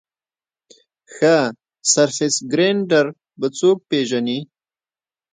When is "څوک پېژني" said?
3.59-4.39